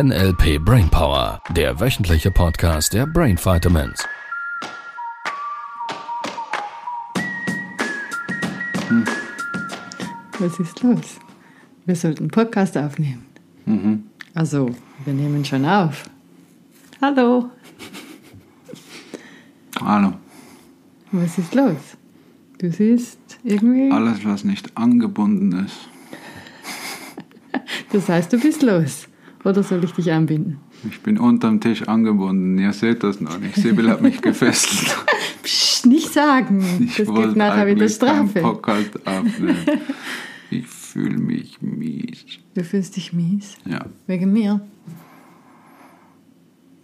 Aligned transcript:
NLP 0.00 0.64
Brainpower, 0.64 1.42
der 1.50 1.80
wöchentliche 1.80 2.30
Podcast 2.30 2.94
der 2.94 3.04
Brain 3.04 3.36
Vitamins. 3.36 4.06
Was 10.38 10.60
ist 10.60 10.80
los? 10.84 11.18
Wir 11.84 11.96
sollten 11.96 12.20
einen 12.20 12.30
Podcast 12.30 12.78
aufnehmen. 12.78 13.26
Also, 14.34 14.70
wir 15.04 15.14
nehmen 15.14 15.44
schon 15.44 15.64
auf. 15.64 16.04
Hallo, 17.02 17.50
Hallo. 19.80 20.12
was 21.10 21.38
ist 21.38 21.56
los? 21.56 21.96
Du 22.58 22.70
siehst 22.70 23.18
irgendwie. 23.42 23.90
Alles, 23.90 24.24
was 24.24 24.44
nicht 24.44 24.76
angebunden 24.76 25.64
ist. 25.66 25.88
Das 27.90 28.08
heißt, 28.08 28.32
du 28.32 28.38
bist 28.38 28.62
los. 28.62 29.08
Oder 29.48 29.62
soll 29.62 29.82
ich 29.82 29.92
dich 29.92 30.12
anbinden? 30.12 30.58
Ich 30.90 31.00
bin 31.00 31.16
unterm 31.16 31.58
Tisch 31.58 31.88
angebunden. 31.88 32.58
Ihr 32.58 32.74
seht 32.74 33.02
das 33.02 33.18
noch 33.18 33.38
nicht. 33.40 33.54
Sibyl 33.54 33.88
hat 33.88 34.02
mich 34.02 34.20
gefesselt. 34.20 34.94
Psst, 35.42 35.86
nicht 35.86 36.12
sagen. 36.12 36.62
Ich 36.84 36.96
das 36.96 37.08
gibt 37.08 37.34
nachher 37.34 37.66
wieder 37.66 37.88
Strafe. 37.88 38.44
Aufnehmen. 38.44 39.56
Ich 40.50 40.66
fühle 40.66 41.18
mich 41.18 41.60
mies. 41.60 42.24
Du 42.54 42.64
fühlst 42.64 42.96
dich 42.96 43.12
mies. 43.12 43.56
Ja. 43.66 43.84
Wegen 44.06 44.32
mir. 44.32 44.62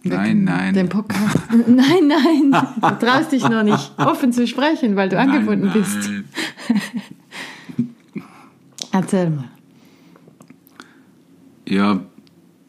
Nein, 0.03 0.43
nein. 0.43 0.73
Den 0.75 0.87
Podcast. 0.87 1.39
nein, 1.67 2.07
nein. 2.07 2.51
Du 2.51 3.05
traust 3.05 3.31
dich 3.31 3.47
noch 3.47 3.63
nicht 3.63 3.91
offen 3.97 4.31
zu 4.31 4.45
sprechen, 4.45 4.95
weil 4.95 5.09
du 5.09 5.19
angebunden 5.19 5.65
nein, 5.65 5.81
bist. 5.81 6.11
nein. 7.77 7.89
Erzähl 8.91 9.31
mal. 9.31 9.49
Ja, 11.67 12.01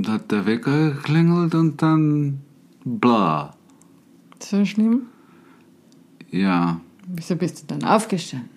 da 0.06 0.12
hat 0.12 0.30
der 0.30 0.46
Wecker 0.46 0.90
geklingelt 0.92 1.54
und 1.54 1.82
dann 1.82 2.40
bla. 2.84 3.54
So 4.40 4.64
schlimm? 4.64 5.02
Ja, 6.30 6.80
Wieso 7.08 7.36
bist 7.36 7.62
du 7.62 7.66
dann 7.74 7.84
aufgestanden? 7.88 8.48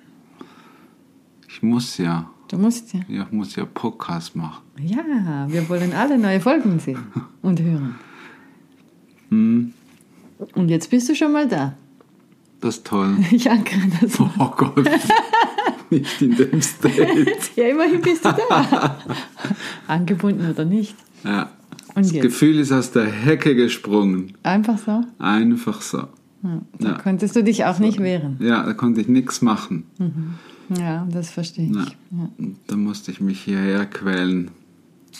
ich 1.48 1.62
muss 1.62 1.98
ja. 1.98 2.30
Du 2.48 2.58
musst 2.58 2.94
ja. 2.94 3.02
Ja, 3.08 3.24
Ich 3.24 3.32
muss 3.32 3.56
ja 3.56 3.66
Podcast 3.66 4.36
machen. 4.36 4.64
Ja, 4.80 5.46
wir 5.50 5.68
wollen 5.70 5.94
alle 5.94 6.18
neue 6.18 6.40
Folgen 6.40 6.80
sehen 6.80 7.00
und 7.44 7.62
hören. 7.62 7.96
Hm, 9.30 9.74
Und 10.56 10.70
jetzt 10.70 10.90
bist 10.90 11.10
du 11.10 11.16
schon 11.16 11.32
mal 11.32 11.48
da. 11.48 11.74
das 12.62 12.78
ist 12.78 12.88
toll. 12.88 13.18
Ich 13.32 13.50
ankere 13.50 13.82
das. 14.02 14.20
Oh 14.20 14.52
Gott. 14.56 14.90
Nicht 15.92 16.22
in 16.22 16.36
dem 16.36 16.62
State. 16.62 17.34
Ja, 17.56 17.68
immerhin 17.68 18.02
bist 18.02 18.24
du 18.26 18.32
da. 18.50 18.98
Angebunden 19.88 20.50
oder 20.50 20.64
nicht. 20.66 20.96
Ja. 21.24 21.50
Und 21.96 22.06
Das 22.06 22.12
jetzt? 22.14 22.22
Gefühl 22.24 22.60
ist 22.60 22.72
aus 22.72 22.92
der 22.92 23.06
Hecke 23.06 23.56
gesprungen. 23.56 24.34
Einfach 24.44 24.78
so. 24.78 25.02
Einfach 25.18 25.82
so. 25.82 25.98
Ja, 26.44 26.62
da 26.80 26.88
Ja. 26.90 26.98
konntest 26.98 27.36
du 27.36 27.44
dich 27.44 27.66
auch 27.66 27.80
nicht 27.80 28.00
wehren. 28.00 28.38
Ja, 28.40 28.64
da 28.64 28.74
konnte 28.74 29.02
ich 29.02 29.08
nichts 29.08 29.42
machen. 29.42 29.84
Ja, 30.80 31.08
das 31.12 31.32
verstehe 31.32 31.66
ich. 31.70 31.76
Ja. 31.76 31.86
Ja. 32.12 32.30
Da 32.68 32.76
musste 32.78 33.12
ich 33.12 33.20
mich 33.20 33.42
hierher 33.42 33.86
quälen. 33.86 34.52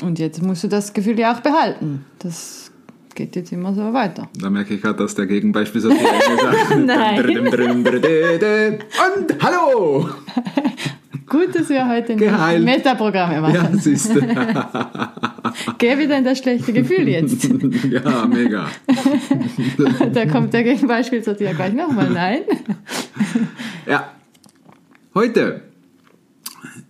Und 0.02 0.20
jetzt 0.20 0.42
musst 0.42 0.64
du 0.64 0.68
das 0.68 0.94
Gefühl 0.94 1.20
ja 1.20 1.34
auch 1.36 1.40
behalten. 1.42 2.06
Das 2.20 2.72
geht 3.16 3.36
jetzt 3.36 3.52
immer 3.52 3.74
so 3.74 3.92
weiter. 3.92 4.30
Da 4.40 4.50
merke 4.50 4.76
ich 4.76 4.82
gerade, 4.82 5.00
dass 5.00 5.16
der 5.16 5.26
Gegenbeispiel 5.26 5.82
so 5.82 5.90
viel 5.90 5.98
gesagt 6.38 6.86
Nein. 6.86 8.80
Und 9.18 9.44
hallo! 9.44 10.10
Gut, 11.30 11.54
dass 11.54 11.70
wir 11.70 11.88
heute 11.88 12.16
nicht 12.16 12.24
Geheilt. 12.24 12.66
Metaprogramme 12.66 13.42
machen. 13.42 13.54
Ja, 13.54 13.70
siehst 13.78 14.16
du. 14.16 14.22
Geh 15.78 15.98
wieder 15.98 16.18
in 16.18 16.24
das 16.24 16.40
schlechte 16.40 16.74
Gefühl 16.74 17.08
jetzt. 17.08 17.50
Ja, 17.90 18.26
mega. 18.26 18.70
da 20.14 20.26
kommt 20.26 20.54
der 20.54 20.64
Gegenbeispiel 20.64 21.24
zu 21.24 21.36
dir 21.36 21.54
gleich 21.54 21.74
nochmal. 21.74 22.10
Nein. 22.10 22.42
Ja. 23.86 24.12
Heute. 25.14 25.62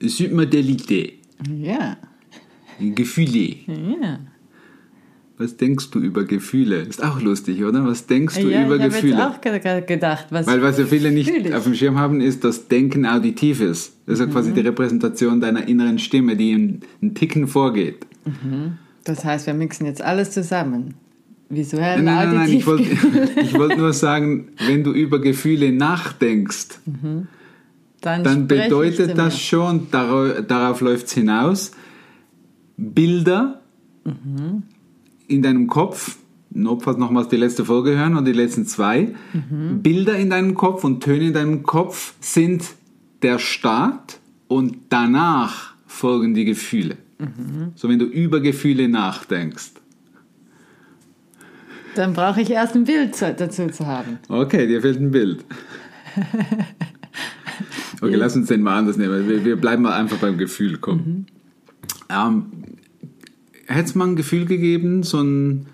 Submodalité. 0.02 1.14
Ja. 1.58 1.98
Gefühle. 2.80 3.56
Ja. 3.68 4.20
Was 5.42 5.56
denkst 5.56 5.90
du 5.92 6.00
über 6.00 6.26
Gefühle? 6.26 6.82
Ist 6.82 7.02
auch 7.02 7.22
lustig, 7.22 7.64
oder? 7.64 7.86
Was 7.86 8.06
denkst 8.08 8.36
du 8.40 8.50
ja, 8.50 8.66
über 8.66 8.76
ich 8.76 8.82
habe 8.82 8.92
Gefühle? 8.94 9.14
jetzt 9.14 9.22
auch 9.22 9.40
ge- 9.42 9.82
gedacht, 9.86 10.26
was 10.32 10.46
Weil 10.48 10.62
was 10.62 10.78
ja 10.78 10.86
viele 10.86 11.12
nicht 11.12 11.30
ich. 11.30 11.56
auf 11.56 11.64
dem 11.64 11.74
Schirm 11.76 11.98
haben, 11.98 12.20
ist, 12.20 12.44
dass 12.44 12.68
Denken 12.68 13.06
auditiv 13.06 13.62
ist. 13.62 13.94
Das 14.06 14.16
ist 14.16 14.20
ja 14.20 14.26
Mhm. 14.26 14.32
quasi 14.32 14.52
die 14.54 14.60
Repräsentation 14.60 15.40
deiner 15.40 15.66
inneren 15.66 15.98
Stimme, 15.98 16.36
die 16.36 16.52
in 16.52 16.82
einen 17.02 17.16
Ticken 17.16 17.48
vorgeht. 17.48 18.06
Das 19.06 19.24
heißt, 19.24 19.48
wir 19.48 19.54
mixen 19.54 19.86
jetzt 19.86 20.02
alles 20.02 20.32
zusammen. 20.32 20.96
Visuell, 21.48 22.04
Nein, 22.04 22.06
nein, 22.06 22.28
nein, 22.28 22.38
nein 22.40 22.54
ich 22.54 22.68
wollte 22.68 22.84
ich 23.42 23.58
wollte 23.58 23.78
nur 23.78 23.94
sagen, 23.94 24.50
wenn 24.68 24.84
du 24.84 24.92
über 24.92 25.20
Gefühle 25.20 25.72
nachdenkst, 25.72 26.68
dann, 28.02 28.24
dann 28.26 28.42
ich 28.42 28.48
bedeutet 28.50 29.18
das 29.18 29.34
mir. 29.36 29.40
schon, 29.40 29.88
darauf, 29.90 30.46
darauf 30.48 30.82
läuft 30.82 31.08
es 31.08 31.14
hinaus, 31.14 31.72
Bilder 32.78 33.62
Mhm. 34.06 34.64
In 35.30 35.42
deinem 35.42 35.68
Kopf, 35.68 36.18
notfalls 36.50 36.98
nochmals 36.98 37.28
die 37.30 37.38
letzte 37.38 37.64
Folge 37.64 37.98
hören 37.98 38.14
oder 38.14 38.24
die 38.26 38.34
letzten 38.34 38.66
zwei, 38.66 39.14
Mhm. 39.34 39.82
Bilder 39.82 40.18
in 40.18 40.30
deinem 40.30 40.56
Kopf 40.56 40.84
und 40.84 41.02
Töne 41.04 41.28
in 41.28 41.34
deinem 41.34 41.64
Kopf 41.64 42.14
sind 42.20 42.64
der 43.22 43.40
Start 43.40 44.20
und 44.48 44.78
danach 44.90 45.74
folgen 45.88 46.34
die 46.34 46.46
Gefühle. 46.46 46.98
Mhm. 47.20 47.72
So 47.76 47.88
wenn 47.90 48.00
du 48.00 48.06
über 48.06 48.40
Gefühle 48.42 48.88
nachdenkst. 48.90 49.72
Dann 51.96 52.14
brauche 52.14 52.42
ich 52.42 52.50
erst 52.52 52.76
ein 52.76 52.84
Bild 52.86 53.16
zu- 53.16 53.34
dazu 53.34 53.68
zu 53.68 53.86
haben. 53.88 54.20
Okay, 54.30 54.68
dir 54.68 54.82
fehlt 54.82 55.00
ein 55.00 55.12
Bild. 55.12 55.44
Okay, 58.02 58.16
lass 58.16 58.34
uns 58.36 58.48
den 58.48 58.62
mal 58.62 58.78
anders 58.78 58.96
nehmen. 58.96 59.28
Wir, 59.28 59.44
wir 59.44 59.56
bleiben 59.58 59.84
mal 59.84 59.92
einfach 59.94 60.18
beim 60.18 60.38
Gefühl. 60.38 60.78
Komm. 60.78 61.26
Ähm, 62.10 62.46
Hätte 63.70 63.86
es 63.86 63.96
mal 63.96 64.08
ein 64.08 64.16
Gefühl 64.16 64.46
gegeben, 64.46 65.04
so 65.04 65.22
ein. 65.22 65.68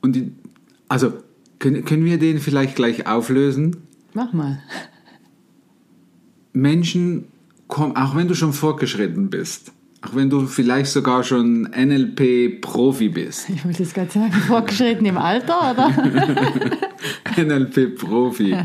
Und 0.00 0.16
die, 0.16 0.32
also, 0.88 1.12
können, 1.58 1.84
können 1.84 2.06
wir 2.06 2.18
den 2.18 2.38
vielleicht 2.38 2.74
gleich 2.74 3.06
auflösen? 3.06 3.76
Mach 4.14 4.32
mal. 4.32 4.62
Menschen 6.54 7.26
kommen, 7.68 7.94
auch 7.96 8.16
wenn 8.16 8.28
du 8.28 8.34
schon 8.34 8.54
fortgeschritten 8.54 9.28
bist, 9.28 9.72
auch 10.00 10.14
wenn 10.14 10.30
du 10.30 10.46
vielleicht 10.46 10.90
sogar 10.90 11.22
schon 11.22 11.64
NLP-Profi 11.64 13.10
bist, 13.10 13.50
Ich 13.50 13.62
wollte 13.64 13.82
jetzt 13.82 13.94
gerade 13.94 14.10
sagen, 14.10 14.32
fortgeschritten 14.32 15.04
im 15.04 15.18
Alter, 15.18 15.72
oder? 15.72 15.90
NLP-Profi 17.36 18.56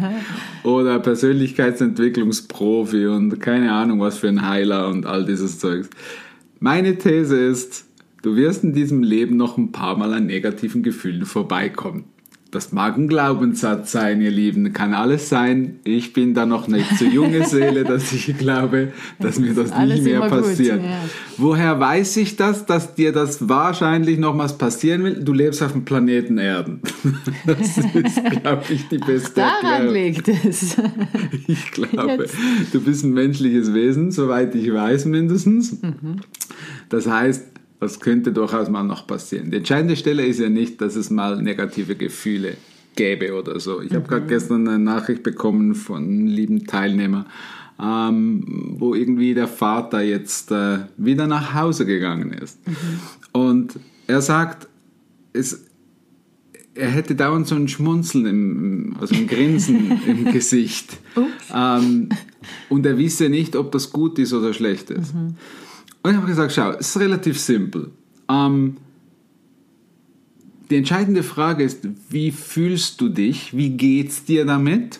oder 0.64 1.00
Persönlichkeitsentwicklungsprofi 1.00 3.08
und 3.08 3.42
keine 3.42 3.74
Ahnung 3.74 4.00
was 4.00 4.20
für 4.20 4.30
ein 4.30 4.48
Heiler 4.48 4.88
und 4.88 5.06
all 5.06 5.26
dieses 5.26 5.59
Zeugs. 5.59 5.90
Meine 6.59 6.98
These 6.98 7.38
ist, 7.38 7.89
du 8.22 8.35
wirst 8.35 8.63
in 8.63 8.74
diesem 8.74 9.03
Leben 9.03 9.38
noch 9.38 9.57
ein 9.57 9.72
paar 9.72 9.97
Mal 9.97 10.13
an 10.13 10.25
negativen 10.25 10.84
Gefühlen 10.84 11.25
vorbeikommen. 11.25 12.06
Das 12.52 12.72
mag 12.72 12.97
ein 12.97 13.07
Glaubenssatz 13.07 13.91
sein, 13.91 14.22
ihr 14.22 14.31
Lieben, 14.31 14.74
kann 14.74 14.96
alles 14.96 15.30
sein. 15.30 15.75
Ich 15.84 16.13
bin 16.13 16.34
da 16.34 16.47
noch 16.47 16.68
nicht 16.68 16.97
zu 16.97 17.06
junge 17.06 17.46
Seele, 17.47 17.84
dass 17.84 18.12
ich 18.12 18.35
glaube, 18.40 18.91
dass 19.19 19.38
mir 19.38 19.53
das 19.53 19.69
nicht 19.85 20.03
mehr 20.03 20.16
immer 20.18 20.29
gut, 20.31 20.41
passiert. 20.41 20.84
ja. 20.84 20.97
Woher 21.38 21.79
weiß 21.79 22.18
ich 22.18 22.38
das, 22.38 22.66
dass 22.66 22.96
dir 22.96 23.12
das 23.12 23.47
wahrscheinlich 23.47 24.18
nochmals 24.18 24.58
passieren 24.58 25.03
will? 25.03 25.24
Du 25.24 25.31
lebst 25.31 25.62
auf 25.62 25.74
dem 25.74 25.85
Planeten 25.85 26.40
Erden. 26.40 26.81
Das 27.46 27.78
ist, 27.78 28.24
glaube 28.41 28.63
ich, 28.69 28.88
die 28.88 28.97
beste 28.97 29.41
Daran 29.41 29.85
Erklärung. 29.85 29.94
liegt 29.94 30.28
es. 30.28 30.75
Ich 31.47 31.72
glaube, 31.72 32.24
Jetzt. 32.24 32.35
du 32.74 32.81
bist 32.81 33.03
ein 33.03 33.13
menschliches 33.13 33.75
Wesen, 33.75 34.09
soweit 34.12 34.56
ich 34.56 34.74
weiß 34.74 35.06
mindestens. 35.06 35.78
Das 36.90 37.08
heißt, 37.08 37.46
das 37.79 37.99
könnte 37.99 38.34
durchaus 38.34 38.70
mal 38.70 38.84
noch 38.84 39.08
passieren. 39.08 39.52
Die 39.52 39.58
entscheidende 39.58 39.96
Stelle 39.96 40.26
ist 40.26 40.40
ja 40.40 40.49
nicht, 40.49 40.81
dass 40.81 40.96
es 40.96 41.09
mal 41.09 41.41
negative 41.41 41.96
Gefühle 41.96 42.58
gäbe 42.96 43.34
oder 43.34 43.59
so. 43.59 43.81
Ich 43.81 43.93
habe 43.93 44.08
gerade 44.08 44.28
gestern 44.28 44.67
eine 44.67 44.79
Nachricht 44.79 45.23
bekommen 45.23 45.76
von 45.76 46.03
einem 46.03 46.28
lieben 46.28 46.66
Teilnehmer, 46.66 47.26
ähm, 47.81 48.76
wo 48.78 48.93
irgendwie 48.93 49.34
der 49.34 49.47
Vater 49.47 50.02
jetzt 50.02 50.52
äh, 50.52 50.79
wieder 50.97 51.28
nach 51.28 51.53
Hause 51.53 51.85
gegangen 51.85 52.34
ist. 52.34 52.59
Und 53.31 53.79
er 54.08 54.22
sagt, 54.22 54.67
es, 55.32 55.66
er 56.75 56.90
hätte 56.90 57.16
dauernd 57.16 57.47
so 57.47 57.55
ein 57.55 57.70
Schmunzeln, 57.70 58.25
im, 58.25 58.96
also 58.99 59.16
ein 59.16 59.28
Grinsen 59.28 60.02
im 60.08 60.25
Gesicht. 60.34 60.97
Ähm, 61.55 62.09
und 62.67 62.85
er 62.85 62.97
wisse 62.97 63.29
nicht, 63.29 63.55
ob 63.55 63.72
das 63.72 63.91
gut 63.91 64.20
ist 64.20 64.34
oder 64.34 64.53
schlecht 64.53 64.90
ist. 64.90 65.14
Und 66.01 66.11
ich 66.11 66.17
habe 66.17 66.28
gesagt, 66.28 66.53
schau, 66.53 66.72
es 66.72 66.90
ist 66.90 66.99
relativ 66.99 67.40
simpel. 67.40 67.91
Ähm, 68.29 68.78
die 70.69 70.78
entscheidende 70.78 71.23
Frage 71.23 71.63
ist, 71.63 71.87
wie 72.09 72.31
fühlst 72.31 73.01
du 73.01 73.09
dich? 73.09 73.55
Wie 73.57 73.72
geht's 73.72 74.23
dir 74.23 74.46
damit? 74.46 74.99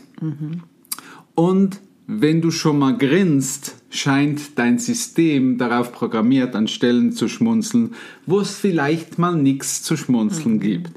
Und 1.36 1.80
wenn 2.08 2.42
du 2.42 2.50
schon 2.52 2.80
mal 2.80 2.98
grinst, 2.98 3.76
scheint 3.92 4.58
dein 4.58 4.80
System 4.80 5.58
darauf 5.60 5.92
programmiert, 5.92 6.56
an 6.56 6.68
Stellen 6.68 7.12
zu 7.12 7.28
schmunzeln, 7.28 7.94
wo 8.26 8.40
es 8.40 8.56
vielleicht 8.56 9.20
mal 9.20 9.36
nichts 9.36 9.84
zu 9.84 9.96
schmunzeln 9.96 10.56
Mhm. 10.56 10.60
gibt. 10.60 10.92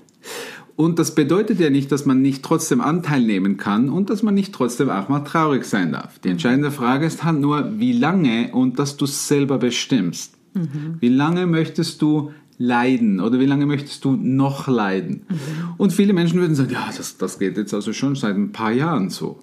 Und 0.77 0.99
das 0.99 1.15
bedeutet 1.15 1.61
ja 1.61 1.71
nicht, 1.71 1.93
dass 1.93 2.07
man 2.07 2.23
nicht 2.23 2.43
trotzdem 2.43 2.81
Anteil 2.81 3.21
nehmen 3.23 3.57
kann 3.57 3.89
und 3.89 4.11
dass 4.11 4.23
man 4.23 4.35
nicht 4.35 4.55
trotzdem 4.55 4.91
auch 4.91 5.09
mal 5.09 5.21
traurig 5.21 5.65
sein 5.65 5.93
darf. 5.93 6.19
Die 6.21 6.29
entscheidende 6.29 6.71
Frage 6.71 7.07
ist 7.07 7.25
halt 7.25 7.41
nur, 7.41 7.79
wie 7.79 7.93
lange 7.93 8.51
und 8.53 8.79
dass 8.79 8.97
du 8.97 9.05
es 9.05 9.29
selber 9.29 9.59
bestimmst. 9.59 10.35
Wie 11.01 11.09
lange 11.09 11.47
möchtest 11.47 12.03
du 12.03 12.33
leiden 12.59 13.21
oder 13.21 13.41
wie 13.41 13.47
lange 13.47 13.67
möchtest 13.67 14.05
du 14.05 14.13
noch 14.17 14.69
leiden? 14.69 15.23
Und 15.79 15.93
viele 15.93 16.13
Menschen 16.13 16.41
würden 16.41 16.55
sagen, 16.55 16.71
ja, 16.73 16.89
das, 16.97 17.17
das 17.17 17.39
geht 17.39 17.57
jetzt 17.57 17.75
also 17.75 17.93
schon 17.93 18.15
seit 18.15 18.37
ein 18.37 18.53
paar 18.53 18.73
Jahren 18.73 19.11
so. 19.11 19.41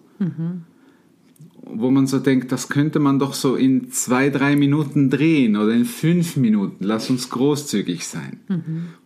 Wo 1.71 1.91
man 1.91 2.07
so 2.07 2.19
denkt, 2.19 2.51
das 2.51 2.69
könnte 2.69 2.99
man 2.99 3.19
doch 3.19 3.33
so 3.33 3.55
in 3.55 3.91
zwei, 3.91 4.29
drei 4.29 4.55
Minuten 4.55 5.09
drehen 5.09 5.55
oder 5.55 5.71
in 5.73 5.85
fünf 5.85 6.35
Minuten. 6.35 6.83
Lass 6.83 7.09
uns 7.09 7.29
großzügig 7.29 8.07
sein. 8.07 8.39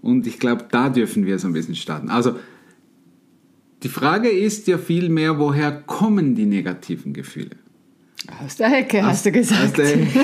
Und 0.01 0.27
ich 0.27 0.39
glaube, 0.39 0.65
da 0.71 0.89
dürfen 0.89 1.25
wir 1.25 1.39
so 1.39 1.47
ein 1.47 1.53
bisschen 1.53 1.75
starten. 1.75 2.09
Also, 2.09 2.35
die 3.83 3.89
Frage 3.89 4.29
ist 4.29 4.67
ja 4.67 4.77
vielmehr, 4.77 5.39
woher 5.39 5.71
kommen 5.71 6.35
die 6.35 6.45
negativen 6.45 7.13
Gefühle? 7.13 7.57
Aus 8.43 8.55
der 8.55 8.69
Hecke, 8.69 9.03
hast 9.03 9.25
du 9.25 9.31
gesagt. 9.31 9.63
Aus 9.63 9.73
der 9.73 9.87
Hecke. 9.87 10.19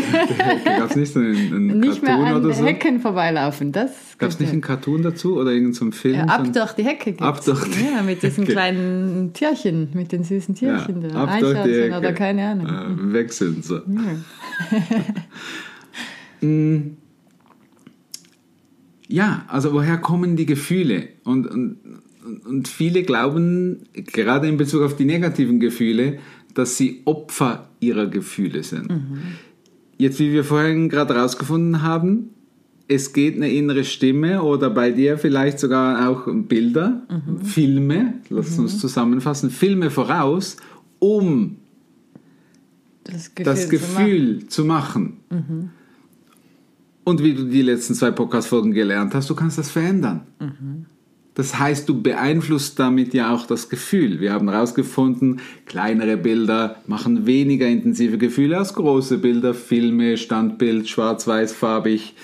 Gab 0.66 0.90
es 0.90 0.96
nicht 0.96 1.13
so 1.13 1.19
einen, 1.19 1.36
einen 1.54 1.80
nicht 1.80 2.01
mehr 2.01 2.12
Cartoon 2.16 2.28
an 2.28 2.46
oder 2.46 2.54
so? 2.54 2.66
Hecken 2.66 3.00
vorbeilaufen. 3.01 3.72
Das 3.72 3.92
Gab 4.18 4.30
es 4.30 4.40
nicht 4.40 4.50
ja. 4.50 4.54
einen 4.54 4.62
Cartoon 4.62 5.01
dazu 5.01 5.38
oder 5.38 5.51
irgendeinen 5.51 5.92
so 5.92 5.98
Film? 5.98 6.16
Ja, 6.16 6.24
ab 6.25 6.51
durch 6.54 6.72
die 6.74 6.84
Hecke 6.84 7.12
gibt's. 7.12 7.22
Ab 7.22 7.44
durch 7.44 7.66
die 7.66 7.86
Ja, 7.86 8.01
mit 8.01 8.24
diesen 8.24 8.44
Hecke. 8.44 8.54
kleinen 8.54 9.34
Tierchen, 9.34 9.90
mit 9.94 10.12
den 10.12 10.24
süßen 10.24 10.56
Tierchen. 10.56 11.01
da. 11.01 11.24
ab 11.24 11.40
durch 11.40 11.51
die 11.54 11.57
Eichhörnchen 11.60 11.84
Ecke. 11.84 11.98
oder 11.98 12.13
keine 12.13 12.48
Ahnung. 12.48 12.68
Äh, 12.68 13.13
wechseln 13.13 13.62
so. 13.62 13.81
Mm. 16.42 16.96
Ja, 19.10 19.44
also 19.48 19.74
woher 19.74 19.98
kommen 19.98 20.36
die 20.36 20.46
Gefühle? 20.46 21.10
Und, 21.24 21.48
und, 21.48 21.78
und 22.46 22.68
viele 22.68 23.04
glauben, 23.04 23.84
gerade 23.94 24.48
in 24.48 24.56
Bezug 24.56 24.84
auf 24.84 24.96
die 24.96 25.06
negativen 25.06 25.60
Gefühle, 25.60 26.19
dass 26.54 26.78
sie 26.78 27.01
Opfer 27.06 27.69
ihrer 27.80 28.07
Gefühle 28.07 28.63
sind. 28.63 28.92
Jetzt, 29.98 30.19
wie 30.19 30.31
wir 30.31 30.44
vorhin 30.44 30.90
gerade 30.90 31.16
rausgefunden 31.16 31.81
haben, 31.81 32.30
es 32.88 33.13
geht 33.13 33.36
eine 33.36 33.51
innere 33.51 33.84
Stimme 33.84 34.42
oder 34.42 34.69
bei 34.69 34.92
dir 34.92 35.18
vielleicht 35.18 35.60
sogar 35.60 36.10
auch 36.10 36.28
Bilder, 36.28 37.04
Filme, 37.44 38.16
lass 38.30 38.57
uns 38.57 38.80
zusammenfassen, 38.80 39.51
Filme 39.51 39.92
voraus, 39.92 40.57
um 40.98 41.57
Das 43.04 43.36
Gefühl, 43.36 43.46
das 43.46 43.63
zu 43.63 43.69
Gefühl 43.69 44.48
zu 44.48 44.66
machen. 44.66 45.18
Und 47.04 47.24
wie 47.24 47.34
du 47.34 47.44
die 47.46 47.62
letzten 47.62 47.94
zwei 47.94 48.12
Podcast-Folgen 48.12 48.72
gelernt 48.72 49.13
hast, 49.13 49.30
du 49.30 49.36
kannst 49.36 49.57
das 49.57 49.69
verändern. 49.69 50.22
Das 51.35 51.57
heißt, 51.57 51.87
du 51.87 52.01
beeinflusst 52.01 52.79
damit 52.79 53.13
ja 53.13 53.33
auch 53.33 53.45
das 53.45 53.69
Gefühl. 53.69 54.19
Wir 54.19 54.33
haben 54.33 54.49
herausgefunden, 54.49 55.39
kleinere 55.65 56.17
Bilder 56.17 56.77
machen 56.87 57.25
weniger 57.25 57.67
intensive 57.67 58.17
Gefühle 58.17 58.57
als 58.57 58.73
große 58.73 59.19
Bilder, 59.19 59.53
Filme, 59.53 60.17
Standbild, 60.17 60.89
schwarz-weiß, 60.89 61.53
farbig, 61.53 62.15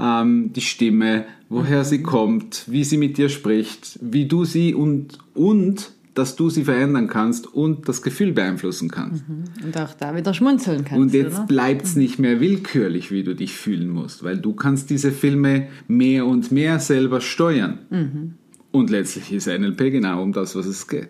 ähm, 0.00 0.52
die 0.52 0.62
Stimme, 0.62 1.26
woher 1.48 1.84
sie 1.84 2.02
kommt, 2.02 2.64
wie 2.66 2.84
sie 2.84 2.96
mit 2.96 3.18
dir 3.18 3.28
spricht, 3.28 3.98
wie 4.02 4.26
du 4.26 4.44
sie 4.44 4.74
und, 4.74 5.18
und 5.34 5.92
dass 6.14 6.34
du 6.34 6.48
sie 6.48 6.64
verändern 6.64 7.08
kannst 7.08 7.46
und 7.46 7.88
das 7.88 8.02
Gefühl 8.02 8.32
beeinflussen 8.32 8.90
kannst. 8.90 9.28
machen. 9.28 9.44
Und 9.64 9.78
auch 9.78 9.92
da 9.94 10.16
wieder 10.16 10.32
schmunzeln 10.32 10.84
kannst. 10.84 11.00
Und 11.00 11.14
jetzt 11.14 11.46
bleibt 11.46 11.84
es 11.84 11.94
nicht 11.94 12.18
mehr 12.18 12.40
willkürlich, 12.40 13.10
wie 13.10 13.22
du 13.22 13.34
dich 13.34 13.52
fühlen 13.52 13.90
musst, 13.90 14.24
weil 14.24 14.38
du 14.38 14.54
kannst 14.54 14.88
diese 14.90 15.12
Filme 15.12 15.68
mehr 15.88 16.26
und 16.26 16.50
mehr 16.50 16.80
selber 16.80 17.20
steuern. 17.20 17.80
Und 18.76 18.90
letztlich 18.90 19.32
ist 19.32 19.46
NLP 19.46 19.90
genau 19.90 20.22
um 20.22 20.34
das, 20.34 20.54
was 20.54 20.66
es 20.66 20.86
geht. 20.86 21.08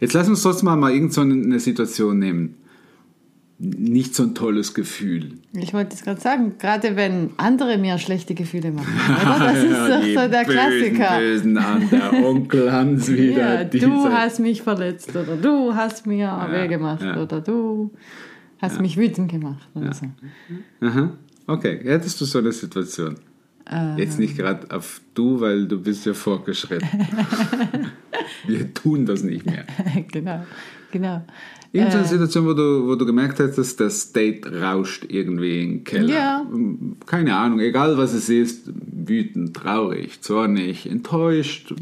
Jetzt 0.00 0.12
lass 0.12 0.28
uns 0.28 0.42
trotzdem 0.42 0.78
mal 0.78 0.92
irgend 0.92 1.14
so 1.14 1.22
eine 1.22 1.58
Situation 1.60 2.18
nehmen. 2.18 2.56
Nicht 3.58 4.14
so 4.14 4.24
ein 4.24 4.34
tolles 4.34 4.74
Gefühl. 4.74 5.38
Ich 5.54 5.72
wollte 5.72 5.94
es 5.94 6.02
gerade 6.02 6.20
sagen, 6.20 6.58
gerade 6.58 6.94
wenn 6.94 7.30
andere 7.38 7.78
mir 7.78 7.96
schlechte 7.96 8.34
Gefühle 8.34 8.70
machen. 8.70 8.92
Oder? 9.22 9.38
Das 9.38 9.64
ist 9.64 9.72
doch 9.72 10.00
Die 10.02 10.14
so 10.14 10.28
der 10.28 10.44
Klassiker. 10.44 11.18
Bösen, 11.18 11.54
bösen 11.54 11.58
an 11.58 11.88
der 11.90 12.12
Onkel 12.22 12.70
Hans 12.70 13.08
wieder. 13.12 13.62
Ja, 13.62 13.64
du 13.64 14.04
hast 14.10 14.38
mich 14.38 14.60
verletzt 14.60 15.16
oder 15.16 15.36
du 15.36 15.74
hast 15.74 16.06
mir 16.06 16.48
weh 16.50 16.68
gemacht 16.68 17.02
ja. 17.02 17.20
oder 17.20 17.40
du 17.40 17.90
hast 18.58 18.80
mich 18.82 18.98
wütend 18.98 19.30
gemacht 19.30 19.66
oder 19.74 19.94
so. 19.94 20.06
Aha. 20.82 21.14
Okay, 21.46 21.80
hättest 21.82 22.20
du 22.20 22.26
so 22.26 22.40
eine 22.40 22.52
Situation? 22.52 23.16
Jetzt 23.96 24.18
nicht 24.18 24.36
gerade 24.36 24.74
auf 24.74 25.00
du, 25.14 25.40
weil 25.40 25.66
du 25.66 25.80
bist 25.80 26.06
ja 26.06 26.14
fortgeschritten. 26.14 26.88
Wir 28.46 28.72
tun 28.72 29.04
das 29.06 29.22
nicht 29.22 29.44
mehr. 29.46 29.64
genau, 30.12 30.44
genau. 30.90 31.22
Irgendeine 31.72 32.04
Äh. 32.04 32.08
Situation, 32.08 32.46
wo 32.46 32.54
du, 32.54 32.86
wo 32.86 32.94
du 32.94 33.04
gemerkt 33.04 33.40
hast, 33.40 33.58
dass 33.58 33.76
das 33.76 34.12
Date 34.12 34.50
rauscht 34.50 35.04
irgendwie 35.08 35.62
in 35.62 35.70
den 35.70 35.84
Keller. 35.84 36.14
Ja. 36.14 36.46
Keine 37.06 37.36
Ahnung, 37.36 37.60
egal 37.60 37.98
was 37.98 38.14
es 38.14 38.30
ist, 38.30 38.70
wütend, 38.74 39.54
traurig, 39.54 40.22
zornig, 40.22 40.90
enttäuscht, 40.90 41.74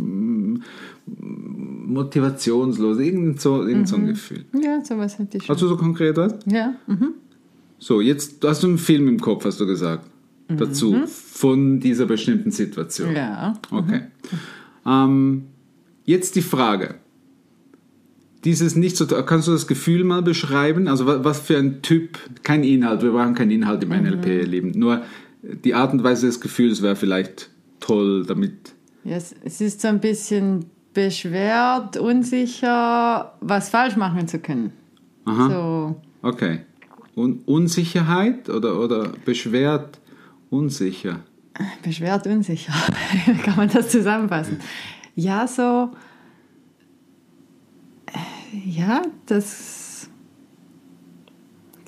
motivationslos, 1.07 2.99
irgend 2.99 3.41
so, 3.41 3.65
irgend 3.65 3.89
so 3.89 3.97
ein 3.97 4.07
Gefühl. 4.07 4.45
Ja, 4.61 4.85
sowas 4.85 5.19
hätte 5.19 5.37
ich 5.37 5.45
schon. 5.45 5.55
Hast 5.55 5.63
du 5.63 5.69
so 5.69 5.77
konkret 5.77 6.17
was? 6.17 6.35
ja, 6.47 6.75
mhm. 6.87 7.15
So, 7.79 8.01
jetzt 8.01 8.43
du 8.43 8.49
hast 8.49 8.63
du 8.63 8.69
einen 8.69 8.79
Film 8.79 9.07
im 9.07 9.21
Kopf, 9.21 9.45
hast 9.45 9.61
du 9.61 9.67
gesagt, 9.67 10.09
dazu, 10.49 11.07
von 11.07 11.81
dieser 11.81 12.07
bestimmten 12.07 12.51
Situation. 12.51 13.15
ja. 13.15 13.55
Okay. 13.71 14.03
Ähm, 14.87 15.47
jetzt 16.05 16.37
die 16.37 16.43
Frage. 16.43 16.97
Dieses 18.45 18.77
nicht 18.77 18.97
so, 18.97 19.07
kannst 19.07 19.49
du 19.49 19.53
das 19.53 19.67
Gefühl 19.67 20.05
mal 20.05 20.23
beschreiben? 20.23 20.87
Also 20.87 21.07
wa- 21.07 21.25
was 21.25 21.41
für 21.41 21.59
ein 21.59 21.83
Typ, 21.83 22.19
kein 22.45 22.63
Inhalt, 22.63 23.03
wir 23.03 23.11
brauchen 23.11 23.35
keinen 23.35 23.51
Inhalt 23.51 23.83
im 23.83 23.91
NLP, 23.91 24.27
ihr 24.27 24.47
Lieben. 24.47 24.71
Nur 24.79 25.03
die 25.43 25.75
Art 25.75 25.93
und 25.93 26.05
Weise 26.05 26.27
des 26.27 26.41
Gefühls 26.41 26.81
wäre 26.83 26.95
vielleicht 26.95 27.51
toll, 27.81 28.25
damit. 28.27 28.75
ja 29.05 29.17
es, 29.17 29.35
es 29.45 29.61
ist 29.61 29.81
so 29.81 29.89
ein 29.89 30.01
bisschen 30.01 30.67
beschwert, 30.95 31.97
unsicher, 31.97 33.35
was 33.41 33.69
falsch 33.69 33.97
machen 33.97 34.29
zu 34.29 34.39
können. 34.39 34.73
Aha. 35.25 35.49
So, 35.51 35.97
Okay. 36.23 36.61
Un 37.17 37.41
Unsicherheit 37.47 38.49
oder, 38.51 38.79
oder 38.79 39.11
beschwert, 39.25 39.99
unsicher? 40.51 41.21
beschwert, 41.83 42.27
unsicher. 42.27 42.73
Kann 43.43 43.57
man 43.57 43.69
das 43.71 43.89
zusammenfassen? 43.89 44.59
Ja, 45.15 45.47
so. 45.47 45.91
äh, 48.07 48.69
Ja, 48.69 49.03
das. 49.27 50.11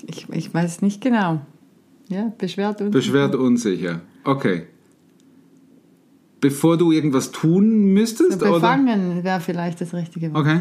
Ich, 0.06 0.26
ich 0.30 0.54
weiß 0.54 0.80
nicht 0.80 1.02
genau. 1.02 1.42
Ja, 2.08 2.32
beschwert, 2.38 2.80
unsicher. 2.80 2.90
Beschwert, 2.98 3.34
unsicher. 3.34 4.00
Okay. 4.24 4.66
Bevor 6.40 6.78
du 6.78 6.92
irgendwas 6.92 7.30
tun 7.30 7.92
müsstest? 7.92 8.40
So 8.40 8.52
befangen 8.52 9.22
wäre 9.24 9.40
vielleicht 9.40 9.80
das 9.80 9.92
richtige 9.92 10.32
Wort. 10.32 10.46
Okay. 10.46 10.60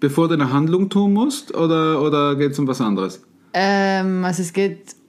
Bevor 0.00 0.28
du 0.28 0.34
eine 0.34 0.52
Handlung 0.52 0.88
tun 0.88 1.12
musst 1.12 1.54
oder, 1.54 2.00
oder 2.00 2.36
geht 2.36 2.52
es 2.52 2.58
um 2.58 2.66
was 2.66 2.80
anderes? 2.80 3.22
Ähm, 3.52 4.24
also 4.24 4.42
es 4.42 4.52
geht 4.52 4.94
um 4.94 5.03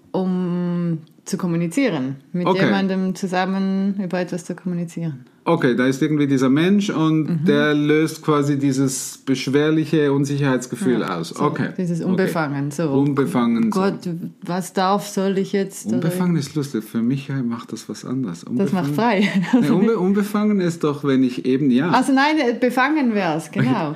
zu 1.25 1.37
kommunizieren, 1.37 2.17
mit 2.31 2.47
Okay. 2.47 2.65
jemandem 2.65 3.15
zusammen 3.15 3.99
über 4.03 4.19
etwas 4.19 4.45
zu 4.45 4.55
kommunizieren. 4.55 5.25
Okay, 5.47 5.75
da 5.75 5.85
ist 5.85 6.01
irgendwie 6.01 6.25
dieser 6.25 6.49
Mensch 6.49 6.89
und 6.89 7.23
Mhm. 7.29 7.45
der 7.45 7.75
löst 7.75 8.23
quasi 8.23 8.57
dieses 8.57 9.19
beschwerliche 9.25 10.11
Unsicherheitsgefühl 10.11 11.03
aus. 11.03 11.29
So, 11.29 11.43
okay. 11.43 11.69
Dieses 11.77 12.01
okay. 12.01 12.09
Unbefangen. 12.09 12.71
So. 12.71 12.89
Unbefangen. 12.89 13.71
so. 13.71 13.79
Gott, 13.79 13.99
was 14.41 14.73
darf, 14.73 15.07
soll 15.07 15.37
ich 15.37 15.51
jetzt? 15.53 15.85
oder- 15.85 15.95
Unbefangen 15.97 16.35
ist 16.37 16.55
lustig. 16.55 16.83
Für 16.83 17.03
mich 17.03 17.29
macht 17.47 17.71
das 17.73 17.87
was 17.87 18.05
anderes. 18.05 18.39
Das 18.41 18.49
Unbefangen, 18.49 18.87
macht 18.87 18.95
frei. 18.95 19.29
Nee, 19.61 19.69
unbe 19.69 19.97
unbefangen 19.99 20.59
ist 20.59 20.83
doch, 20.83 21.03
wenn 21.03 21.23
ich 21.23 21.45
eben, 21.45 21.69
ja. 21.69 21.91
Also 21.91 22.11
nein, 22.11 22.37
befangen 22.59 23.13
wär's, 23.13 23.51
genau. 23.51 23.93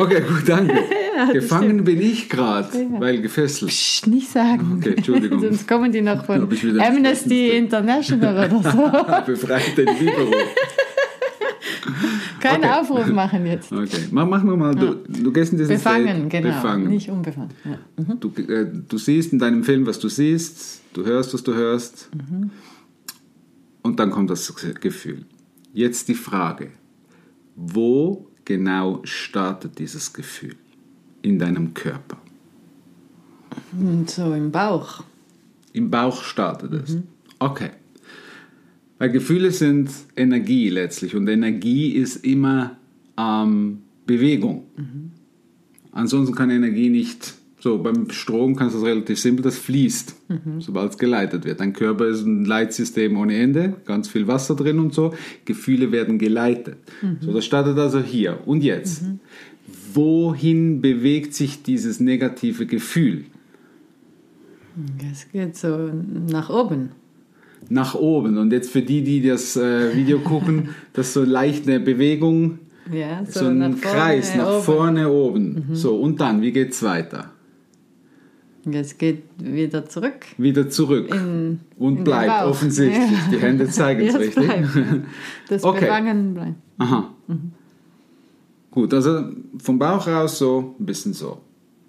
Okay, 0.00 0.20
gut, 0.26 0.48
danke. 0.48 0.74
Gefangen 1.34 1.84
bin 1.84 2.00
ich 2.00 2.30
gerade, 2.30 2.68
weil 2.98 3.20
gefesselt. 3.20 3.70
Psst, 3.70 4.06
nicht 4.06 4.30
sagen. 4.30 4.78
Okay, 4.78 4.94
Entschuldigung. 4.96 5.40
Sonst 5.40 5.68
kommen 5.68 5.92
die 5.92 6.00
noch 6.00 6.24
von 6.24 6.48
Amnesty 6.80 7.50
International 7.50 8.48
oder 8.50 8.62
so. 9.26 9.32
Befreit 9.32 9.76
den 9.76 9.88
Libero. 9.98 10.30
Keinen 12.40 12.64
Okay. 12.64 12.72
Aufruf 12.72 13.06
machen 13.08 13.46
jetzt. 13.46 13.72
Okay, 13.72 14.06
mach, 14.10 14.26
mach 14.26 14.42
noch 14.42 14.56
mal. 14.56 14.74
Du, 14.74 14.94
du 14.94 15.32
gehst 15.32 15.52
in 15.52 15.58
dieses 15.58 15.76
Befangen, 15.76 16.28
Date. 16.28 16.42
genau. 16.42 16.54
Befangen. 16.54 16.88
Nicht 16.88 17.10
unbefangen. 17.10 17.50
Ja. 17.64 17.78
Mhm. 18.02 18.20
Du, 18.20 18.28
äh, 18.40 18.66
du 18.88 18.98
siehst 18.98 19.32
in 19.32 19.38
deinem 19.38 19.62
Film, 19.62 19.86
was 19.86 19.98
du 19.98 20.08
siehst, 20.08 20.80
du 20.94 21.04
hörst, 21.04 21.34
was 21.34 21.42
du 21.42 21.54
hörst. 21.54 22.08
Und 23.82 23.98
dann 24.00 24.10
kommt 24.10 24.30
das 24.30 24.52
Gefühl. 24.80 25.24
Jetzt 25.72 26.08
die 26.08 26.14
Frage, 26.14 26.70
wo 27.56 28.26
genau 28.44 29.00
startet 29.04 29.78
dieses 29.78 30.12
Gefühl 30.12 30.56
in 31.22 31.38
deinem 31.38 31.74
Körper? 31.74 32.16
Und 33.78 34.10
so 34.10 34.32
im 34.34 34.50
Bauch. 34.50 35.04
Im 35.72 35.90
Bauch 35.90 36.22
startet 36.22 36.72
es. 36.72 36.96
Okay. 37.38 37.70
Weil 39.00 39.10
Gefühle 39.10 39.50
sind 39.50 39.90
Energie 40.14 40.68
letztlich 40.68 41.16
und 41.16 41.26
Energie 41.26 41.92
ist 41.92 42.16
immer 42.16 42.76
ähm, 43.18 43.78
Bewegung. 44.04 44.64
Ansonsten 45.90 46.34
kann 46.34 46.50
Energie 46.50 46.90
nicht, 46.90 47.32
so 47.60 47.78
beim 47.82 48.10
Strom 48.10 48.56
kannst 48.56 48.74
du 48.74 48.80
es 48.80 48.84
relativ 48.84 49.18
simpel, 49.18 49.42
das 49.42 49.56
fließt, 49.56 50.14
sobald 50.58 50.92
es 50.92 50.98
geleitet 50.98 51.46
wird. 51.46 51.60
Dein 51.60 51.72
Körper 51.72 52.08
ist 52.08 52.26
ein 52.26 52.44
Leitsystem 52.44 53.16
ohne 53.16 53.36
Ende, 53.36 53.76
ganz 53.86 54.06
viel 54.06 54.26
Wasser 54.26 54.54
drin 54.54 54.78
und 54.78 54.92
so. 54.92 55.14
Gefühle 55.46 55.92
werden 55.92 56.18
geleitet. 56.18 56.76
So, 57.20 57.32
das 57.32 57.46
startet 57.46 57.78
also 57.78 58.00
hier. 58.00 58.40
Und 58.44 58.62
jetzt? 58.62 59.02
Wohin 59.94 60.82
bewegt 60.82 61.32
sich 61.32 61.62
dieses 61.62 62.00
negative 62.00 62.66
Gefühl? 62.66 63.24
Es 65.10 65.30
geht 65.32 65.56
so 65.56 65.90
nach 66.30 66.50
oben. 66.50 66.90
Nach 67.68 67.94
oben. 67.94 68.38
Und 68.38 68.52
jetzt 68.52 68.70
für 68.70 68.82
die, 68.82 69.02
die 69.02 69.22
das 69.26 69.56
äh, 69.56 69.94
Video 69.94 70.18
gucken, 70.24 70.70
das 70.92 71.08
ist 71.08 71.14
so 71.14 71.24
leicht 71.24 71.68
eine 71.68 71.80
Bewegung, 71.80 72.58
Ja, 72.92 73.24
so, 73.26 73.46
ein 73.46 73.58
nach 73.58 73.68
vorne, 73.76 73.80
Kreis 73.80 74.34
nach 74.36 74.48
oben. 74.54 74.62
vorne 74.62 75.08
oben. 75.10 75.64
So, 75.72 75.96
und 75.96 76.20
dann, 76.20 76.42
wie 76.42 76.52
geht's 76.52 76.82
weiter? 76.82 77.30
Es 78.70 78.98
geht 78.98 79.22
wieder 79.38 79.86
zurück. 79.88 80.26
Wieder 80.36 80.68
zurück. 80.68 81.14
In- 81.14 81.60
und 81.78 81.98
in 81.98 82.04
bleibt 82.04 82.44
offensichtlich. 82.44 83.10
Ja. 83.10 83.30
Die 83.32 83.38
Hände 83.38 83.66
zeigen 83.68 84.06
es 84.06 84.18
richtig. 84.18 84.44
bleibt. 84.44 84.68
Das 85.48 85.64
Okay. 85.64 85.80
Befangen 85.86 86.34
bleibt. 86.34 86.54
Aha. 86.78 87.10
Gut, 88.70 88.92
also 88.94 89.24
vom 89.58 89.78
Bauch 89.78 90.06
raus 90.06 90.38
so 90.38 90.74
ein 90.78 90.84
bisschen 90.86 91.12
so. 91.14 91.40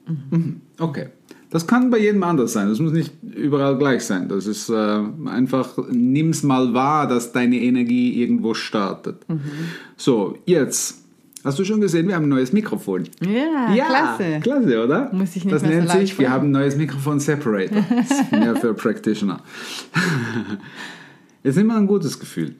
Mhm. 0.07 0.61
Okay. 0.79 1.07
Das 1.51 1.67
kann 1.67 1.89
bei 1.89 1.99
jedem 1.99 2.23
anders 2.23 2.53
sein. 2.53 2.69
Das 2.69 2.79
muss 2.79 2.93
nicht 2.93 3.11
überall 3.21 3.77
gleich 3.77 4.03
sein. 4.03 4.29
Das 4.29 4.47
ist 4.47 4.69
äh, 4.69 4.99
einfach, 5.25 5.77
nimm's 5.91 6.43
mal 6.43 6.73
wahr, 6.73 7.07
dass 7.07 7.33
deine 7.33 7.57
Energie 7.57 8.21
irgendwo 8.21 8.53
startet. 8.53 9.17
So, 9.97 10.37
jetzt. 10.45 10.99
Hast 11.43 11.59
du 11.59 11.65
schon 11.65 11.81
gesehen, 11.81 12.07
wir 12.07 12.15
haben 12.15 12.27
ein 12.27 12.29
neues 12.29 12.53
Mikrofon. 12.53 13.03
Ja, 13.19 13.85
klasse. 13.85 14.39
Klasse, 14.41 14.83
oder? 14.83 15.09
Muss 15.11 15.35
ich 15.35 15.43
nicht 15.43 15.53
das 15.53 15.63
so 15.63 15.67
nennt 15.67 15.87
laut 15.87 15.99
sich, 15.99 16.17
wir 16.19 16.29
haben 16.29 16.47
ein 16.49 16.51
neues 16.51 16.77
Mikrofon 16.77 17.19
Separator. 17.19 17.83
Das 17.89 18.11
ist 18.21 18.31
mehr 18.31 18.55
für 18.55 18.73
Practitioner. 18.73 19.41
Jetzt 21.43 21.55
nehmen 21.57 21.69
wir 21.69 21.77
ein 21.77 21.87
gutes 21.87 22.19
Gefühl. 22.19 22.55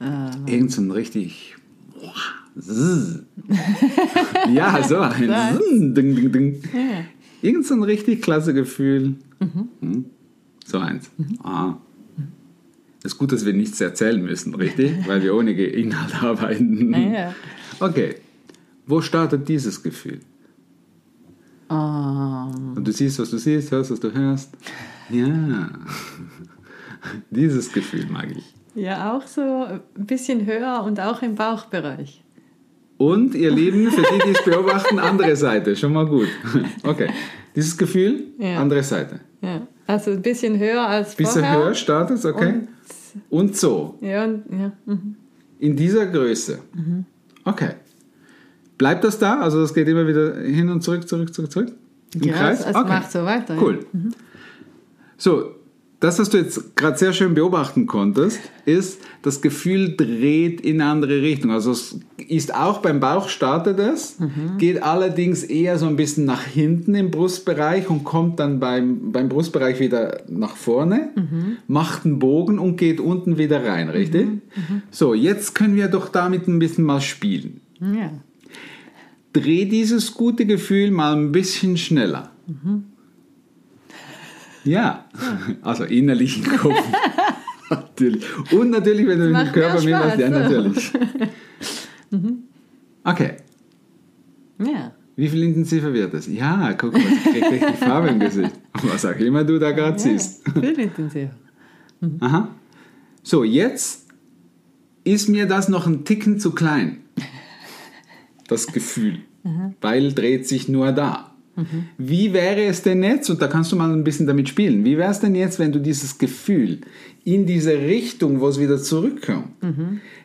Ah, 0.00 0.32
Irgend 0.46 0.72
so 0.72 0.82
ein 0.82 0.90
richtig. 0.90 1.56
Ja, 4.52 4.82
so 4.82 4.98
ein. 4.98 5.30
Ding, 5.94 6.14
ding, 6.14 6.32
ding. 6.32 6.62
Irgend 7.42 7.66
so 7.66 7.74
ein 7.74 7.82
richtig 7.82 8.22
klasse 8.22 8.52
Gefühl. 8.54 9.16
Hm? 9.80 10.06
So 10.66 10.78
eins. 10.78 11.10
Ah. 11.42 11.74
ist 13.02 13.16
gut, 13.18 13.32
dass 13.32 13.44
wir 13.46 13.52
nichts 13.54 13.80
erzählen 13.80 14.22
müssen, 14.22 14.54
richtig? 14.54 14.92
Weil 15.08 15.22
wir 15.22 15.34
ohne 15.34 15.52
Inhalt 15.52 16.22
arbeiten. 16.22 16.92
Ja. 17.12 17.34
Okay. 17.80 18.16
Wo 18.86 19.00
startet 19.00 19.48
dieses 19.48 19.82
Gefühl? 19.82 20.20
Ähm, 21.70 22.74
Und 22.76 22.86
du 22.86 22.92
siehst, 22.92 23.18
was 23.18 23.30
du 23.30 23.38
siehst, 23.38 23.70
hörst, 23.70 23.90
was 23.90 24.00
du 24.00 24.12
hörst. 24.12 24.50
Ja. 25.08 25.70
Dieses 27.30 27.72
Gefühl 27.72 28.06
mag 28.10 28.28
ich. 28.36 28.54
ja, 28.74 29.16
auch 29.16 29.26
so 29.26 29.64
ein 29.64 29.80
bisschen 30.06 30.44
höher 30.46 30.82
und 30.84 31.00
auch 31.00 31.22
im 31.22 31.34
Bauchbereich. 31.34 32.22
Und 33.00 33.34
ihr 33.34 33.50
Lieben, 33.50 33.90
für 33.90 34.02
die, 34.02 34.18
die 34.26 34.32
es 34.32 34.44
beobachten, 34.44 34.98
andere 34.98 35.34
Seite. 35.34 35.74
Schon 35.74 35.94
mal 35.94 36.04
gut. 36.04 36.28
Okay. 36.82 37.08
Dieses 37.56 37.74
Gefühl, 37.78 38.24
Ja. 38.38 38.60
andere 38.60 38.82
Seite. 38.82 39.20
Ja. 39.40 39.62
Also 39.86 40.10
ein 40.10 40.20
bisschen 40.20 40.58
höher 40.58 40.86
als 40.86 41.14
Bisschen 41.14 41.40
vorher. 41.42 41.58
höher 41.64 41.74
startet 41.74 42.22
okay? 42.26 42.54
Und 43.30 43.56
so. 43.56 43.96
Ja, 44.02 44.24
und, 44.24 44.42
ja. 44.50 44.72
mhm. 44.84 45.16
In 45.60 45.74
dieser 45.76 46.04
Größe. 46.06 46.58
Okay. 47.44 47.70
Bleibt 48.76 49.02
das 49.02 49.18
da? 49.18 49.40
Also 49.40 49.62
das 49.62 49.72
geht 49.72 49.88
immer 49.88 50.06
wieder 50.06 50.36
hin 50.40 50.68
und 50.68 50.82
zurück, 50.82 51.08
zurück, 51.08 51.32
zurück, 51.32 51.50
zurück? 51.50 51.72
Im 52.14 52.22
ja 52.22 52.34
Kreis? 52.34 52.60
es, 52.60 52.66
es 52.66 52.76
Okay. 52.76 52.88
macht 52.88 53.10
so 53.10 53.24
weiter. 53.24 53.56
Cool. 53.58 53.86
So, 55.16 55.54
das, 56.00 56.18
was 56.18 56.30
du 56.30 56.38
jetzt 56.38 56.76
gerade 56.76 56.96
sehr 56.96 57.12
schön 57.12 57.34
beobachten 57.34 57.86
konntest, 57.86 58.40
ist, 58.64 59.02
das 59.20 59.42
Gefühl 59.42 59.96
dreht 59.96 60.62
in 60.62 60.80
eine 60.80 60.90
andere 60.90 61.20
Richtung. 61.20 61.50
Also 61.50 61.72
es 61.72 62.00
ist 62.26 62.54
auch 62.54 62.78
beim 62.78 63.00
Bauch 63.00 63.28
startet 63.28 63.78
es, 63.78 64.16
geht 64.56 64.82
allerdings 64.82 65.44
eher 65.44 65.76
so 65.78 65.86
ein 65.86 65.96
bisschen 65.96 66.24
nach 66.24 66.42
hinten 66.42 66.94
im 66.94 67.10
Brustbereich 67.10 67.90
und 67.90 68.04
kommt 68.04 68.40
dann 68.40 68.60
beim, 68.60 69.12
beim 69.12 69.28
Brustbereich 69.28 69.78
wieder 69.78 70.22
nach 70.26 70.56
vorne, 70.56 71.10
macht 71.66 72.06
einen 72.06 72.18
Bogen 72.18 72.58
und 72.58 72.76
geht 72.78 72.98
unten 72.98 73.36
wieder 73.36 73.62
rein, 73.62 73.90
richtig? 73.90 74.26
So, 74.90 75.12
jetzt 75.12 75.54
können 75.54 75.76
wir 75.76 75.88
doch 75.88 76.08
damit 76.08 76.48
ein 76.48 76.58
bisschen 76.58 76.84
mal 76.84 77.02
spielen. 77.02 77.60
Ja. 77.78 78.10
Dreh 79.34 79.66
dieses 79.66 80.14
gute 80.14 80.46
Gefühl 80.46 80.90
mal 80.90 81.14
ein 81.14 81.30
bisschen 81.30 81.76
schneller. 81.76 82.30
Ja, 84.64 85.06
also 85.62 85.84
innerlich 85.84 86.38
im 86.38 86.56
Kopf. 86.56 86.82
natürlich. 87.70 88.24
Und 88.52 88.70
natürlich, 88.70 89.06
wenn 89.06 89.18
du 89.18 89.28
mit 89.28 89.46
dem 89.46 89.52
Körper 89.52 89.82
mitmachst, 89.82 90.18
ja, 90.18 90.28
natürlich. 90.28 90.92
Okay, 93.04 93.36
ja. 94.58 94.92
wie 95.16 95.28
viel 95.28 95.42
intensiver 95.42 95.92
wird 95.92 96.14
es? 96.14 96.26
Ja, 96.26 96.72
guck 96.74 96.92
mal, 96.92 97.00
ich 97.00 97.24
krieg 97.24 97.50
richtig 97.50 97.76
Farbe 97.76 98.08
im 98.08 98.20
Gesicht. 98.20 98.52
Was 98.82 99.04
auch 99.04 99.16
immer 99.16 99.44
du 99.44 99.58
da 99.58 99.72
gerade 99.72 99.98
siehst. 99.98 100.46
ja. 100.46 100.60
Viel 100.60 100.80
intensiver. 100.80 101.30
Aha. 102.20 102.48
So, 103.22 103.44
jetzt 103.44 104.06
ist 105.04 105.28
mir 105.28 105.46
das 105.46 105.68
noch 105.68 105.86
ein 105.86 106.04
Ticken 106.04 106.38
zu 106.38 106.52
klein. 106.52 106.98
Das 108.48 108.66
Gefühl. 108.66 109.20
Weil 109.80 110.12
dreht 110.12 110.46
sich 110.46 110.68
nur 110.68 110.92
da. 110.92 111.29
Wie 111.98 112.32
wäre 112.32 112.64
es 112.64 112.82
denn 112.82 113.02
jetzt, 113.02 113.30
und 113.30 113.40
da 113.40 113.48
kannst 113.48 113.72
du 113.72 113.76
mal 113.76 113.92
ein 113.92 114.04
bisschen 114.04 114.26
damit 114.26 114.48
spielen, 114.48 114.84
wie 114.84 114.96
wäre 114.98 115.10
es 115.10 115.20
denn 115.20 115.34
jetzt, 115.34 115.58
wenn 115.58 115.72
du 115.72 115.78
dieses 115.78 116.18
Gefühl 116.18 116.80
in 117.24 117.44
diese 117.46 117.72
Richtung, 117.72 118.40
wo 118.40 118.48
es 118.48 118.58
wieder 118.58 118.78
zurückkommt, 118.78 119.48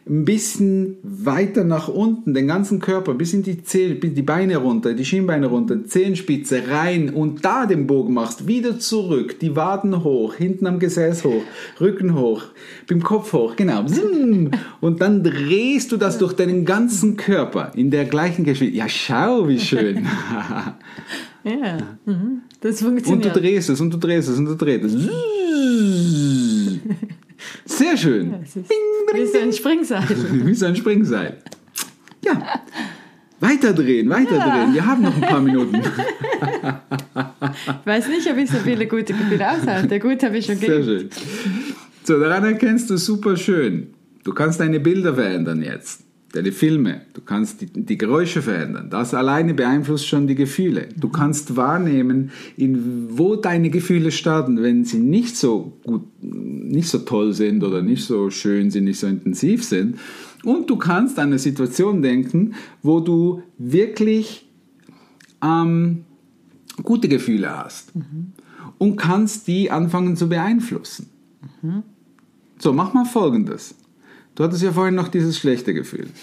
ein 0.08 0.24
bisschen 0.24 0.98
weiter 1.04 1.64
nach 1.64 1.88
unten, 1.88 2.34
den 2.34 2.48
ganzen 2.48 2.80
Körper, 2.80 3.16
bis 3.16 3.34
in 3.34 3.44
die 3.44 3.64
Zeh, 3.64 3.96
bis 3.96 4.14
die 4.14 4.22
Beine 4.22 4.58
runter, 4.58 4.94
die 4.94 5.04
Schienbeine 5.04 5.48
runter, 5.48 5.84
Zehenspitze 5.84 6.64
rein 6.70 7.10
und 7.10 7.44
da 7.44 7.66
den 7.66 7.88
Bogen 7.88 8.14
machst, 8.14 8.48
wieder 8.48 8.80
zurück, 8.80 9.40
die 9.40 9.56
Waden 9.56 10.04
hoch, 10.04 10.36
hinten 10.36 10.68
am 10.68 10.80
Gesäß 10.80 11.24
hoch, 11.26 11.42
Rücken 11.82 12.16
hoch, 12.16 12.44
beim 12.88 13.02
Kopf 13.04 13.34
hoch, 13.34 13.56
genau. 13.56 13.84
Und 14.80 15.02
dann 15.02 15.24
drehst 15.24 15.92
du 15.92 15.98
das 15.98 16.18
durch 16.18 16.34
deinen 16.34 16.66
ganzen 16.66 17.18
Körper 17.18 17.72
in 17.76 17.92
der 17.92 18.06
gleichen 18.06 18.46
Geschwindigkeit. 18.46 18.88
Ja, 18.88 18.90
schau, 18.90 19.48
wie 19.48 19.60
schön. 19.60 20.06
Ja. 21.46 21.78
Mhm. 22.06 22.42
Das 22.60 22.82
Und 22.82 22.96
du 22.98 23.04
funktioniert. 23.04 23.36
drehst 23.36 23.70
es 23.70 23.80
und 23.80 23.94
du 23.94 23.98
drehst 23.98 24.28
es 24.30 24.38
und 24.40 24.46
du 24.46 24.56
drehst 24.56 24.86
es. 24.86 24.94
Sehr 27.66 27.98
schön. 27.98 28.34
Ist 28.44 28.56
wie 28.56 29.26
so 29.28 29.38
ein 29.40 29.54
Springseil. 29.54 30.04
Wie 30.46 30.54
so 30.54 30.66
ein 30.66 30.76
Springseil. 30.76 31.38
Ja. 32.24 32.42
Weiterdrehen, 33.40 34.10
weiterdrehen. 34.10 34.74
Wir 34.74 34.86
haben 34.86 35.02
noch 35.04 35.16
ein 35.16 35.22
paar 35.22 35.42
Minuten. 35.42 35.76
Ich 35.76 35.82
weiß 37.86 38.08
nicht, 38.08 38.30
ob 38.32 38.38
ich 38.38 38.50
so 38.50 38.58
viele 38.58 38.88
gute 38.88 39.14
Gefühle 39.14 39.52
aushalte. 39.52 40.00
Gut, 40.00 40.24
habe 40.24 40.38
ich 40.38 40.46
schon 40.46 40.58
Sehr 40.58 40.80
gegeben. 40.80 41.10
schön. 41.12 41.64
So, 42.04 42.20
daran 42.20 42.46
erkennst 42.46 42.90
du 42.90 42.98
super 42.98 43.36
schön. 43.38 43.94
Du 44.24 44.34
kannst 44.34 44.60
deine 44.60 44.80
Bilder 44.80 45.14
verändern 45.14 45.62
jetzt. 45.62 46.05
Deine 46.36 46.52
Filme. 46.52 47.02
Du 47.14 47.22
kannst 47.22 47.62
die, 47.62 47.68
die 47.68 47.98
Geräusche 47.98 48.42
verändern. 48.42 48.90
Das 48.90 49.14
alleine 49.14 49.54
beeinflusst 49.54 50.06
schon 50.06 50.28
die 50.28 50.36
Gefühle. 50.36 50.90
Du 50.98 51.08
kannst 51.08 51.56
wahrnehmen, 51.56 52.30
in 52.58 53.18
wo 53.18 53.38
deine 53.38 53.70
Gefühle 53.70 54.12
starten, 54.12 54.62
wenn 54.62 54.84
sie 54.84 54.98
nicht 54.98 55.38
so 55.38 55.78
gut, 55.86 56.04
nicht 56.22 56.90
so 56.90 57.00
toll 57.00 57.32
sind 57.32 57.64
oder 57.64 57.82
nicht 57.82 58.04
so 58.04 58.30
schön 58.32 58.70
sind, 58.70 58.84
nicht 58.84 59.00
so 59.00 59.08
intensiv 59.08 59.64
sind. 59.64 59.98
Und 60.44 60.70
du 60.70 60.76
kannst 60.76 61.18
an 61.20 61.28
eine 61.28 61.40
Situation 61.40 62.02
denken, 62.02 62.56
wo 62.84 63.00
du 63.00 63.42
wirklich 63.58 64.46
ähm, 65.42 66.04
gute 66.84 67.08
Gefühle 67.08 67.50
hast 67.50 67.94
und 68.78 68.98
kannst 68.98 69.48
die 69.48 69.72
anfangen 69.72 70.18
zu 70.18 70.28
beeinflussen. 70.28 71.10
So, 72.60 72.74
mach 72.74 72.94
mal 72.94 73.06
folgendes. 73.06 73.76
Du 74.36 74.44
hattest 74.44 74.64
ja 74.64 74.72
vorhin 74.72 74.96
noch 74.96 75.08
dieses 75.08 75.38
schlechte 75.38 75.74
Gefühl. 75.74 76.08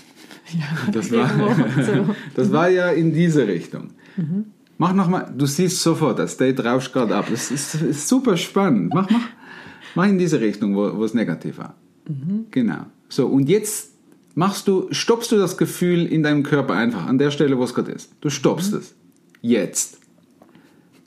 Ja, 0.54 0.90
Das 0.92 1.10
war, 1.12 1.28
so. 1.82 2.14
das 2.34 2.52
war 2.52 2.68
ja 2.68 2.90
in 2.90 3.14
diese 3.14 3.46
Richtung. 3.46 3.90
Mach 4.76 4.92
noch 4.92 5.08
mal, 5.08 5.32
du 5.34 5.46
siehst 5.46 5.80
sofort, 5.80 6.18
das 6.18 6.36
Date 6.36 6.62
rauscht 6.62 6.92
gerade 6.92 7.14
ab. 7.14 7.26
Das 7.30 7.50
ist, 7.50 7.76
ist 7.76 8.08
super 8.08 8.36
spannend. 8.36 8.92
Mach, 8.92 9.08
mach, 9.08 9.28
mach 9.94 10.06
in 10.06 10.18
diese 10.18 10.40
Richtung, 10.40 10.74
wo, 10.74 11.02
es 11.04 11.14
negativ 11.14 11.56
war. 11.56 11.76
Genau. 12.50 12.84
So, 13.08 13.28
und 13.28 13.48
jetzt 13.48 13.92
machst 14.34 14.68
du, 14.68 14.88
stoppst 14.90 15.32
du 15.32 15.36
das 15.36 15.56
Gefühl 15.56 16.04
in 16.06 16.22
deinem 16.22 16.42
Körper 16.42 16.74
einfach 16.74 17.06
an 17.06 17.16
der 17.16 17.30
Stelle, 17.30 17.56
wo 17.56 17.64
es 17.64 17.72
gerade 17.72 17.92
ist. 17.92 18.12
Du 18.20 18.28
stoppst 18.28 18.74
es. 18.74 18.94
Jetzt. 19.40 20.00